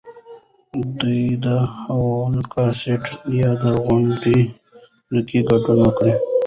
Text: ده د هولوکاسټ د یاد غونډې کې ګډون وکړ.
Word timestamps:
ده 1.01 1.17
د 1.45 1.47
هولوکاسټ 1.77 3.03
د 3.27 3.29
یاد 3.41 3.61
غونډې 3.83 4.39
کې 5.27 5.39
ګډون 5.49 5.77
وکړ. 5.83 6.07